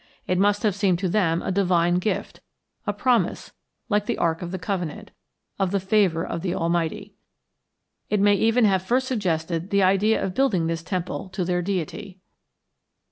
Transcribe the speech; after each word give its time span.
It 0.25 0.39
must 0.39 0.63
have 0.63 0.73
seemed 0.73 0.97
to 0.97 1.07
them 1.09 1.43
a 1.43 1.51
divine 1.51 1.99
gift, 1.99 2.39
a 2.87 2.91
promise, 2.91 3.53
like 3.87 4.07
the 4.07 4.17
Ark 4.17 4.41
of 4.41 4.49
the 4.49 4.57
Covenant, 4.57 5.11
of 5.59 5.69
the 5.69 5.79
favor 5.79 6.25
of 6.25 6.41
the 6.41 6.55
Almighty. 6.55 7.13
It 8.09 8.19
may 8.19 8.33
even 8.33 8.65
have 8.65 8.81
first 8.81 9.05
suggested 9.07 9.69
the 9.69 9.83
idea 9.83 10.19
of 10.25 10.33
building 10.33 10.65
this 10.65 10.81
temple 10.81 11.29
to 11.33 11.45
their 11.45 11.61
deity. 11.61 12.19